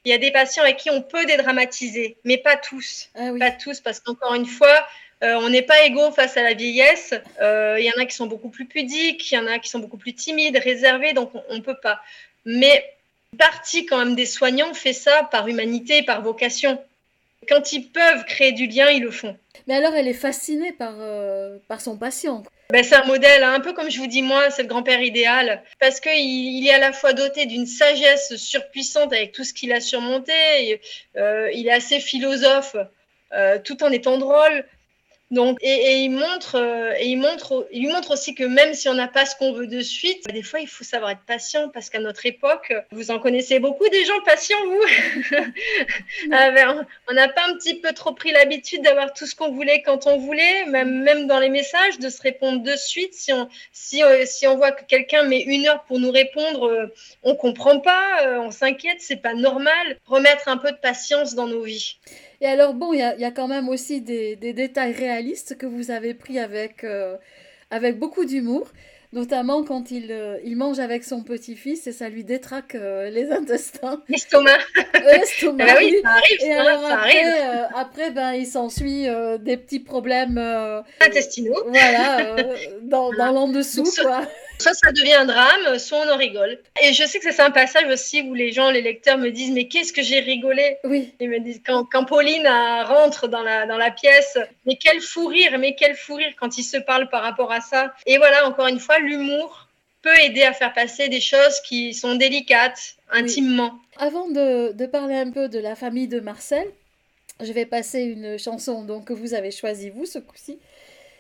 [0.06, 3.10] il y a des patients avec qui on peut dédramatiser, mais pas tous.
[3.16, 4.88] Ah pas tous, parce qu'encore une fois,
[5.24, 7.14] euh, on n'est pas égaux face à la vieillesse.
[7.42, 9.70] Euh, il y en a qui sont beaucoup plus pudiques, il y en a qui
[9.70, 12.02] sont beaucoup plus timides, réservés, donc on ne peut pas.
[12.46, 12.84] Mais
[13.38, 16.84] partie quand même des soignants fait ça par humanité, par vocation.
[17.48, 19.38] Quand ils peuvent créer du lien, ils le font.
[19.68, 22.44] Mais alors, elle est fascinée par, euh, par son patient.
[22.72, 25.02] Ben, c'est un modèle, hein, un peu comme je vous dis moi, c'est le grand-père
[25.02, 29.54] idéal, parce qu'il il est à la fois doté d'une sagesse surpuissante avec tout ce
[29.54, 30.80] qu'il a surmonté,
[31.18, 32.78] euh, il est assez philosophe,
[33.34, 34.64] euh, tout en étant drôle.
[35.32, 38.90] Donc, et, il montre, euh, et il montre, il lui montre aussi que même si
[38.90, 41.70] on n'a pas ce qu'on veut de suite, des fois il faut savoir être patient
[41.70, 45.38] parce qu'à notre époque, vous en connaissez beaucoup des gens patients, vous.
[46.34, 49.52] Ah, ben, on n'a pas un petit peu trop pris l'habitude d'avoir tout ce qu'on
[49.52, 53.14] voulait quand on voulait, même, même dans les messages, de se répondre de suite.
[53.14, 56.68] Si on, si, euh, si on voit que quelqu'un met une heure pour nous répondre,
[56.68, 59.98] euh, on comprend pas, on s'inquiète, c'est pas normal.
[60.06, 61.98] Remettre un peu de patience dans nos vies.
[62.42, 65.92] Et alors, bon, il y a, quand même aussi des, des, détails réalistes que vous
[65.92, 67.18] avez pris avec, euh,
[67.70, 68.68] avec beaucoup d'humour,
[69.14, 73.32] notamment quand il, euh, il mange avec son petit-fils et ça lui détraque euh, les
[73.32, 74.02] intestins.
[74.10, 74.58] L'estomac.
[75.06, 75.66] L'estomac.
[75.66, 76.38] bah oui, ça arrive.
[76.42, 77.68] Et ça, alors ça après, arrive.
[77.76, 79.08] après ben, il s'ensuit
[79.40, 80.38] des petits problèmes.
[81.00, 81.64] Intestinaux.
[81.68, 82.36] Voilà,
[82.84, 84.28] dans, dans l'en dessous, quoi.
[84.62, 86.60] Soit ça devient un drame, soit on en rigole.
[86.84, 89.52] Et je sais que c'est un passage aussi où les gens, les lecteurs me disent
[89.52, 90.78] Mais qu'est-ce que j'ai rigolé?
[90.84, 91.16] Oui.
[91.20, 95.02] Ils me disent quand, quand Pauline euh, rentre dans la, dans la pièce, mais quel
[95.02, 97.92] fou rire, mais quel fou rire quand ils se parlent par rapport à ça.
[98.06, 99.68] Et voilà, encore une fois, l'humour
[100.02, 103.72] peut aider à faire passer des choses qui sont délicates, intimement.
[103.74, 103.98] Oui.
[103.98, 106.68] Avant de, de, parler un peu de la famille de Marcel,
[107.40, 110.60] je vais passer une chanson donc, que vous avez choisie, vous, ce coup-ci.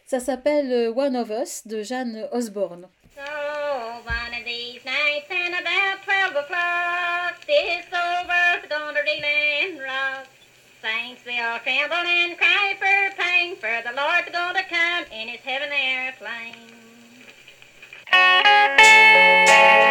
[0.05, 2.87] Ça s'appelle One of Us de Jeanne Osborne.
[3.15, 9.79] So one of these nights and about twelve o'clock, this old world's gonna reel and
[9.79, 10.27] rock.
[10.81, 15.41] Saints they all tremble and cry for pain, for the Lord's gonna come in his
[15.41, 16.90] heaven airplane.
[18.11, 19.90] Thank you.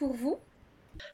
[0.00, 0.38] pour vous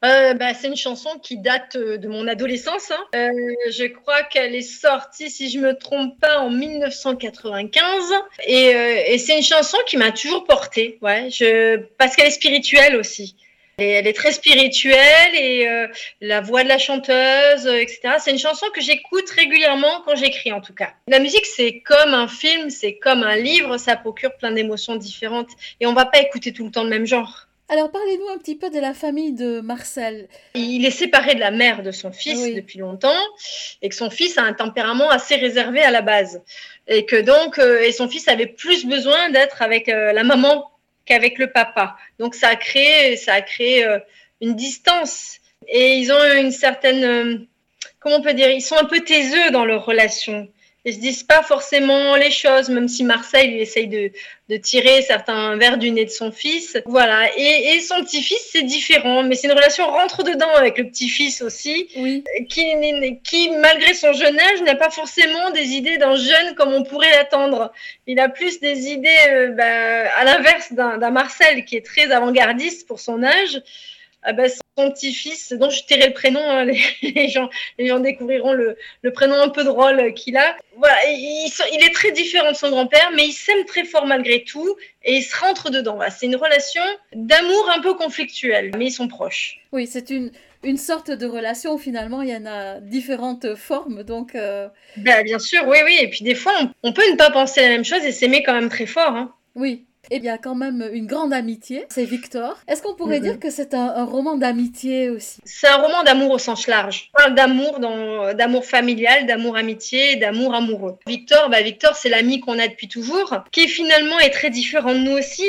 [0.03, 2.91] Euh, bah, c'est une chanson qui date euh, de mon adolescence.
[2.91, 3.03] hein.
[3.15, 3.29] Euh,
[3.69, 8.13] je crois qu'elle est sortie, si je me trompe pas, en 1995.
[8.45, 11.29] Et, c'est une chanson qui m'a toujours portée, ouais,
[11.97, 13.35] parce qu'elle est spirituelle aussi.
[13.77, 15.67] Elle est très spirituelle et
[16.21, 17.99] la voix de la chanteuse, etc.
[18.19, 20.91] C'est une chanson que j'écoute régulièrement quand j'écris, en tout cas.
[21.07, 25.51] La musique, c'est comme un film, c'est comme un livre, ça procure plein d'émotions différentes.
[25.79, 27.46] Et on va pas écouter tout le temps le même genre.
[27.69, 30.29] Alors parlez-nous un petit peu de la famille de Marcel.
[30.55, 32.55] Il est séparé de la mère de son fils Oui.
[32.55, 33.19] depuis longtemps
[33.81, 36.41] et que son fils a un tempérament assez réservé à la base
[36.87, 40.71] et que donc euh, et son fils avait plus besoin d'être avec euh, la maman
[41.05, 41.97] qu'avec le papa.
[42.19, 43.99] Donc ça a créé ça a créé euh,
[44.39, 47.47] une distance et ils ont une certaine
[47.99, 50.47] comment on peut dire ils sont un peu taiseux dans leur relation.
[50.87, 54.09] Ils se disent pas forcément les choses, même si Marseille lui essaye de,
[54.47, 56.77] de tirer certains verres du nez de son fils.
[56.85, 57.29] Voilà.
[57.35, 61.89] Et, et son petit-fils, c'est différent, mais c'est une relation rentre-dedans avec le petit-fils aussi,
[61.97, 62.63] Oui, qui,
[63.25, 67.11] qui, malgré son jeune âge, n'a pas forcément des idées d'un jeune comme on pourrait
[67.11, 67.73] l'attendre.
[68.07, 72.87] Il a plus des idées, euh, bah, à l'inverse d'un Marcel qui est très avant-gardiste
[72.87, 73.61] pour son âge.
[74.23, 77.99] Ah bah, son petit-fils, dont je tairai le prénom, hein, les, les gens, les gens
[77.99, 80.57] découvriront le, le prénom un peu drôle qu'il a.
[80.75, 81.49] Voilà, il,
[81.83, 85.23] est très différent de son grand-père, mais il s'aime très fort malgré tout et il
[85.23, 85.95] se rentre dedans.
[85.95, 89.59] Voilà, c'est une relation d'amour un peu conflictuelle, mais ils sont proches.
[89.71, 90.31] oui, c'est une,
[90.63, 94.03] une sorte de relation où finalement il y en a différentes formes.
[94.03, 95.97] Donc euh, Ben, bien sûr, oui, oui.
[96.01, 98.43] Et puis des fois, on, on peut ne pas penser la même chose et s'aimer
[98.43, 99.15] quand même très fort.
[99.15, 99.33] Hein.
[99.55, 99.86] oui.
[100.09, 102.57] Et bien, quand même une grande amitié, c'est Victor.
[102.67, 105.39] Est-ce qu'on pourrait dire que c'est un, un roman d'amitié aussi?
[105.43, 107.09] C'est un roman d'amour au sens large.
[107.13, 110.97] On parle d'amour, dans- d'amour familial, d'amour amitié, d'amour amoureux.
[111.07, 114.99] Victor, bah Victor, c'est l'ami qu'on a depuis toujours, qui finalement est très différent de
[114.99, 115.45] nous aussi.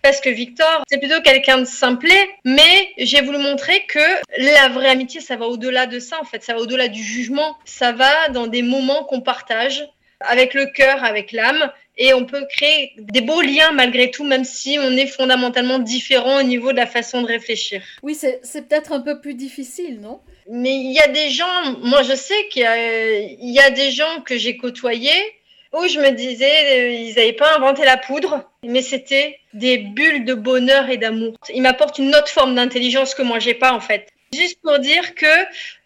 [0.00, 3.98] Parce que Victor, c'est plutôt quelqu'un de simplet, mais j'ai voulu montrer que
[4.38, 6.42] la vraie amitié, ça va au-delà de ça, en fait.
[6.42, 7.56] Ça va au-delà du jugement.
[7.64, 9.86] Ça va dans des moments qu'on partage
[10.20, 14.44] avec le cœur, avec l'âme, et on peut créer des beaux liens malgré tout, même
[14.44, 17.82] si on est fondamentalement différent au niveau de la façon de réfléchir.
[18.02, 20.20] Oui, c'est peut-être un peu plus difficile, non?
[20.50, 23.70] Mais il y a des gens, moi je sais qu'il y a, il y a
[23.70, 25.34] des gens que j'ai côtoyés
[25.74, 30.24] où je me disais, euh, ils n'avaient pas inventé la poudre, mais c'était des bulles
[30.24, 31.34] de bonheur et d'amour.
[31.52, 34.08] Ils m'apportent une autre forme d'intelligence que moi j'ai pas en fait.
[34.32, 35.26] Juste pour dire que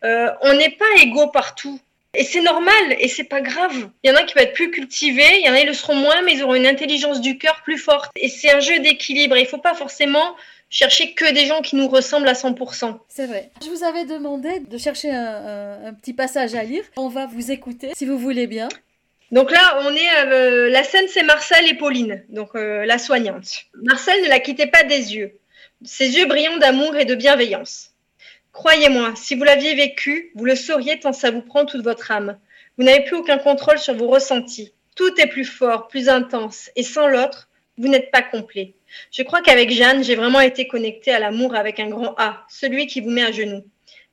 [0.05, 1.81] euh, on n'est pas égaux partout.
[2.15, 3.89] Et c'est normal, et c'est pas grave.
[4.03, 5.73] Il y en a qui vont être plus cultivés, il y en a qui le
[5.73, 8.11] seront moins, mais ils auront une intelligence du cœur plus forte.
[8.17, 9.37] Et c'est un jeu d'équilibre.
[9.39, 10.37] Il faut pas forcément
[10.69, 12.99] chercher que des gens qui nous ressemblent à 100%.
[13.09, 13.51] C'est vrai.
[13.65, 16.85] Je vous avais demandé de chercher un, un- un petit passage à lire.
[16.97, 18.69] On va vous écouter, si vous voulez bien.
[19.31, 23.65] Donc là, on est euh, la scène, c'est Marcel et Pauline, donc euh, la soignante.
[23.83, 25.39] Marcel ne la quittait pas des yeux,
[25.83, 27.92] ses yeux brillants d'amour et de bienveillance.
[28.53, 32.39] Croyez-moi, si vous l'aviez vécu, vous le sauriez tant ça vous prend toute votre âme.
[32.77, 34.73] Vous n'avez plus aucun contrôle sur vos ressentis.
[34.95, 37.49] Tout est plus fort, plus intense, et sans l'autre,
[37.79, 38.75] vous n'êtes pas complet.
[39.11, 42.87] Je crois qu'avec Jeanne, j'ai vraiment été connectée à l'amour avec un grand A, celui
[42.87, 43.65] qui vous met à genoux.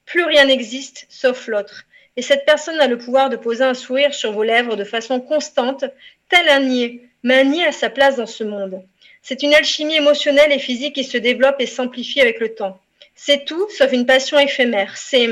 [0.06, 1.84] Plus rien n'existe sauf l'autre.
[2.16, 5.20] Et cette personne a le pouvoir de poser un sourire sur vos lèvres de façon
[5.20, 5.84] constante,
[6.30, 8.82] tel un niais, mais un niais à sa place dans ce monde.
[9.22, 12.80] C'est une alchimie émotionnelle et physique qui se développe et s'amplifie avec le temps.
[13.22, 14.96] C'est tout sauf une passion éphémère.
[14.96, 15.28] C'est,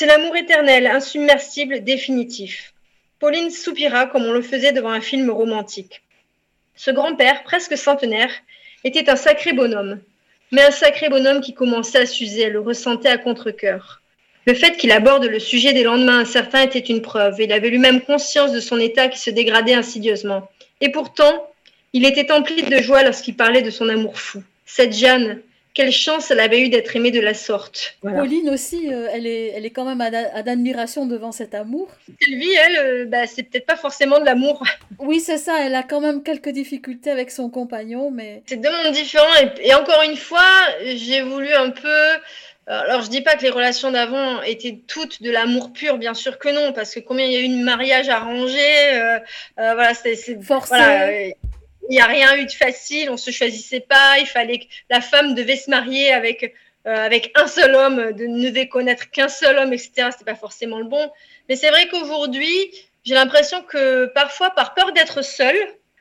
[0.00, 2.74] l'amour éternel, insubmersible, définitif.
[3.20, 6.02] Pauline soupira comme on le faisait devant un film romantique.
[6.74, 8.32] Ce grand-père, presque centenaire,
[8.82, 10.00] était un sacré bonhomme.
[10.50, 14.02] Mais un sacré bonhomme qui commençait à s'user, le ressentait à contre-cœur.
[14.44, 17.40] Le fait qu'il aborde le sujet des lendemains incertains était une preuve.
[17.40, 20.50] Il avait lui-même conscience de son état qui se dégradait insidieusement.
[20.80, 21.48] Et pourtant,
[21.92, 24.42] il était empli de joie lorsqu'il parlait de son amour fou.
[24.66, 25.40] Cette Jeanne,
[25.74, 27.96] quelle chance elle avait eue d'être aimée de la sorte.
[28.02, 28.18] Voilà.
[28.18, 31.88] Pauline aussi, euh, elle, est, elle est quand même à, d'admiration devant cet amour.
[32.20, 34.62] Sylvie, elle, euh, bah, c'est peut-être pas forcément de l'amour.
[34.98, 38.70] Oui, c'est ça, elle a quand même quelques difficultés avec son compagnon, mais C'est deux
[38.70, 39.34] mondes différents.
[39.40, 40.40] Et, et encore une fois,
[40.84, 42.20] j'ai voulu un peu.
[42.68, 46.38] Alors, je dis pas que les relations d'avant étaient toutes de l'amour pur, bien sûr
[46.38, 49.18] que non, parce que combien il y a eu de mariages arrangés, euh,
[49.58, 51.30] euh, voilà, c'est, voilà, euh,
[51.88, 55.00] il n'y a rien eu de facile, on se choisissait pas, il fallait que la
[55.00, 56.54] femme devait se marier avec
[56.86, 60.08] euh, avec un seul homme, de ne devait connaître qu'un seul homme, etc.
[60.10, 61.10] C'était pas forcément le bon.
[61.48, 62.72] Mais c'est vrai qu'aujourd'hui,
[63.04, 65.54] j'ai l'impression que parfois, par peur d'être seul,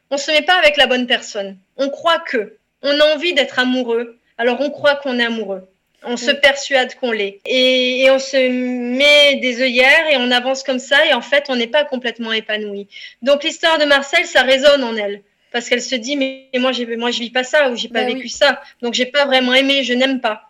[0.10, 1.58] on se met pas avec la bonne personne.
[1.78, 5.68] On croit que, on a envie d'être amoureux, alors on croit qu'on est amoureux.
[6.04, 7.42] On se persuade qu'on l'est.
[7.46, 11.46] Et, et on se met des œillères et on avance comme ça et en fait,
[11.50, 12.88] on n'est pas complètement épanoui.
[13.22, 15.22] Donc l'histoire de Marcel, ça résonne en elle.
[15.52, 18.02] Parce qu'elle se dit, mais moi, j'ai- moi je vis pas ça ou j'ai pas
[18.02, 18.16] Bah oui.
[18.16, 18.62] vécu ça.
[18.82, 20.43] Donc j'ai pas vraiment aimé, je n'aime pas.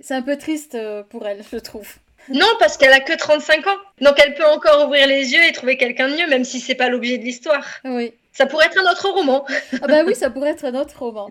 [0.00, 1.88] C'est un peu triste euh, pour elle, je trouve.
[2.30, 3.76] Non, parce qu'elle a que 35 ans.
[4.00, 6.74] Donc elle peut encore ouvrir les yeux et trouver quelqu'un de mieux, même si c'est
[6.74, 7.66] pas l'objet de l'histoire.
[7.84, 8.12] Oui.
[8.32, 9.44] Ça pourrait être un autre roman.
[9.82, 11.28] Ah bah oui, ça pourrait être un autre roman.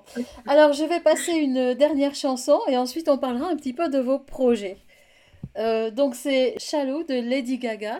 [0.48, 3.98] Alors, je vais passer une dernière chanson et ensuite on parlera un petit peu de
[3.98, 4.78] vos projets.
[5.58, 8.00] Euh, donc c'est Shallow de Lady Gaga.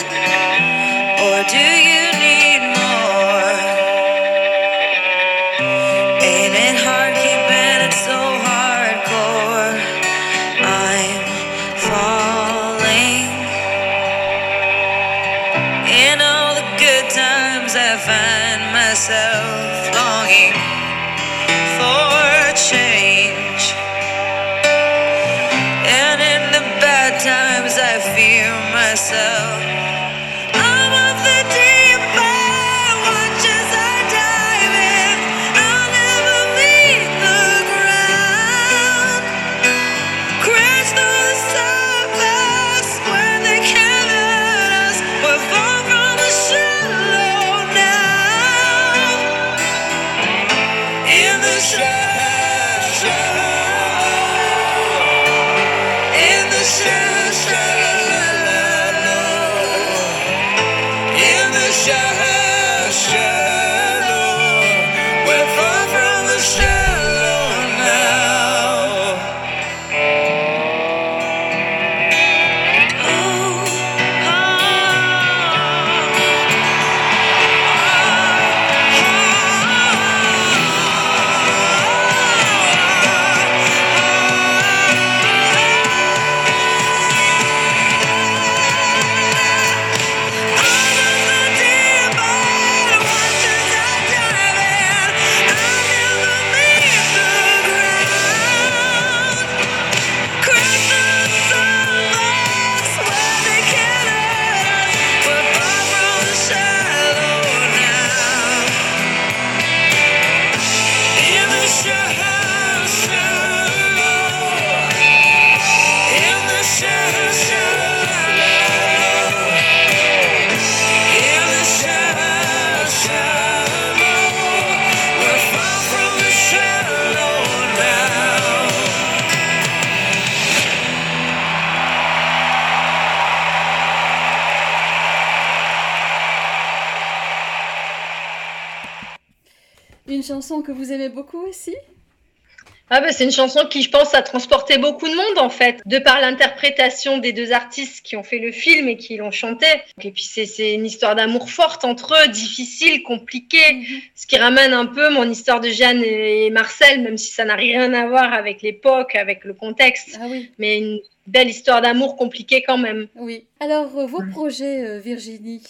[143.01, 145.81] Ah bah, c'est une chanson qui, je pense, a transporté beaucoup de monde en fait,
[145.87, 149.65] de par l'interprétation des deux artistes qui ont fait le film et qui l'ont chanté.
[150.03, 154.85] Et puis c'est une histoire d'amour forte entre eux, difficile, compliquée, ce qui ramène un
[154.85, 158.61] peu mon histoire de Jeanne et Marcel, même si ça n'a rien à voir avec
[158.61, 163.07] l'époque, avec le contexte, Ah oui, mais une belle histoire d'amour compliquée quand même.
[163.15, 163.45] oui.
[163.59, 165.63] Alors, euh, vos projets, euh, Virginie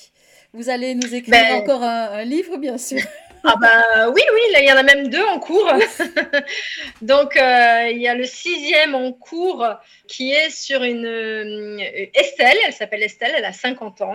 [0.54, 3.00] Vous allez nous écrire Ben- encore un, un livre, bien sûr.
[3.44, 5.72] Ah bah oui, oui, il y en a même deux en cours.
[7.02, 9.66] Donc euh, il y a le sixième en cours
[10.08, 11.78] qui est sur une euh,
[12.14, 14.14] Estelle, elle s'appelle Estelle, elle a 50 ans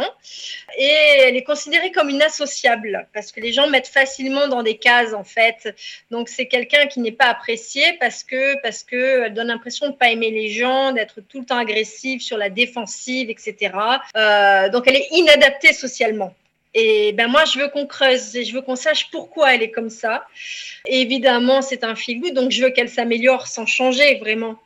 [0.78, 0.92] et
[1.24, 2.22] elle est considérée comme une
[3.12, 5.74] parce que les gens mettent facilement dans des cases en fait.
[6.10, 9.94] Donc c'est quelqu'un qui n'est pas apprécié parce que parce que elle donne l'impression de
[9.94, 13.74] pas aimer les gens, d'être tout le temps agressive, sur la défensive, etc.
[14.16, 16.34] Euh, donc elle est inadaptée socialement.
[16.78, 19.70] Et ben moi, je veux qu'on creuse et je veux qu'on sache pourquoi elle est
[19.70, 20.26] comme ça.
[20.84, 24.56] Évidemment, c'est un fil donc je veux qu'elle s'améliore sans changer vraiment.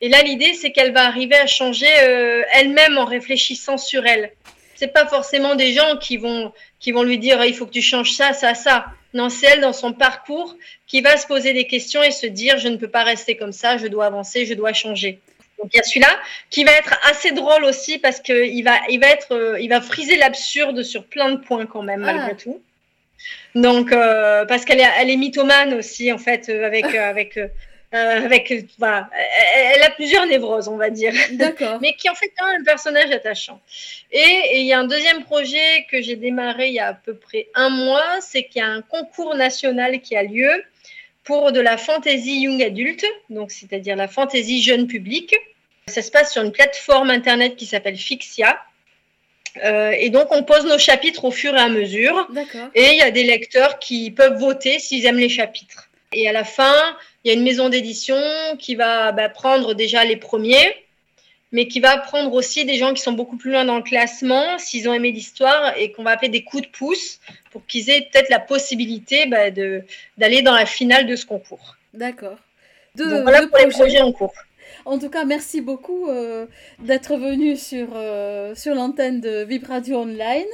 [0.00, 4.32] Et là, l'idée, c'est qu'elle va arriver à changer euh, elle-même en réfléchissant sur elle.
[4.74, 7.80] C'est pas forcément des gens qui vont qui vont lui dire il faut que tu
[7.80, 8.86] changes ça, ça, ça.
[9.14, 10.56] Non, c'est elle dans son parcours
[10.88, 13.52] qui va se poser des questions et se dire je ne peux pas rester comme
[13.52, 15.20] ça, je dois avancer, je dois changer.
[15.62, 16.18] Donc il y a celui-là
[16.50, 19.68] qui va être assez drôle aussi parce que il va, il va être, euh, il
[19.68, 22.12] va friser l'absurde sur plein de points quand même Ah.
[22.12, 22.60] malgré tout.
[23.54, 27.48] Donc euh, parce qu'elle est, elle est mythomane aussi en fait euh, avec, avec, euh,
[27.92, 29.10] avec, voilà,
[29.54, 31.78] elle, a plusieurs névroses on va dire D'accord.
[31.82, 33.60] mais qui en fait quand même un personnage attachant.
[34.10, 36.94] Et et il y a un deuxième projet que j'ai démarré il y a à
[36.94, 40.64] peu près un mois, c'est qu'il y a un concours national qui a lieu
[41.24, 45.36] pour de la fantasy young adulte, donc c'est-à-dire la fantasy jeune public.
[45.88, 48.58] Ça se passe sur une plateforme internet qui s'appelle Fixia.
[49.62, 52.28] Euh, et donc on pose nos chapitres au fur et à mesure.
[52.32, 52.68] D'accord.
[52.74, 55.90] Et il y a des lecteurs qui peuvent voter s'ils aiment les chapitres.
[56.12, 56.74] Et à la fin,
[57.24, 58.16] il y a une maison d'édition
[58.58, 60.74] qui va bah, prendre déjà les premiers,
[61.52, 64.58] mais qui va prendre aussi des gens qui sont beaucoup plus loin dans le classement,
[64.58, 67.20] s'ils ont aimé l'histoire, et qu'on va appeler des coups de pouce,
[67.50, 71.76] pour qu'ils aient peut-être la possibilité bah, d'aller dans la finale de ce concours.
[71.94, 72.38] D'accord.
[72.94, 73.70] Voilà pour les projets.
[73.70, 74.34] projets en cours.
[74.84, 76.46] En tout cas, merci beaucoup euh,
[76.80, 80.44] d'être venu sur, euh, sur l'antenne de Vib Radio Online.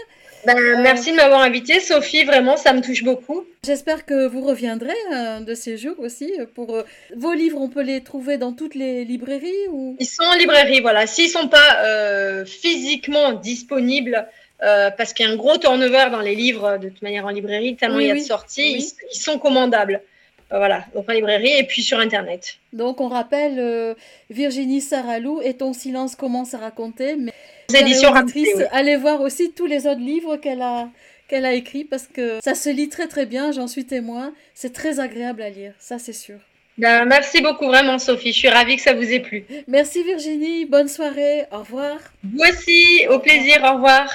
[0.46, 0.76] Ben, Euh.
[0.82, 3.44] Merci de m'avoir invité, Sophie, vraiment, ça me touche beaucoup.
[3.64, 4.94] J'espère que vous reviendrez
[5.40, 6.32] de ces jours aussi.
[6.54, 6.82] Pour euh,
[7.16, 9.96] vos livres, on peut les trouver dans toutes les librairies ou?
[9.98, 11.06] Ils sont en librairie, voilà.
[11.08, 14.28] S'ils sont pas euh, physiquement disponibles,
[14.62, 17.30] euh, parce qu'il y a un gros turnover dans les livres, de toute manière en
[17.30, 18.92] librairie, tellement Oui, il y a de sorties, Oui.
[18.92, 20.02] ils, ils sont commandables.
[20.50, 22.56] Voilà, donc en librairie et puis sur Internet.
[22.72, 23.94] Donc on rappelle euh,
[24.30, 27.16] Virginie Saralou et ton silence commence à raconter.
[27.16, 27.32] Mais
[27.70, 28.46] Les éditions oui.
[28.72, 30.88] allez voir aussi tous les autres livres qu'elle a
[31.28, 33.52] qu'elle a écrits parce que ça se lit très très bien.
[33.52, 34.32] J'en suis témoin.
[34.54, 36.38] C'est très agréable à lire, ça c'est sûr.
[36.78, 38.32] Ben, merci beaucoup vraiment, Sophie.
[38.32, 39.44] Je suis ravie que ça vous ait plu.
[39.66, 40.64] Merci Virginie.
[40.64, 41.44] Bonne soirée.
[41.50, 41.98] Au revoir.
[42.22, 44.08] Vous aussi, au plaisir, au revoir.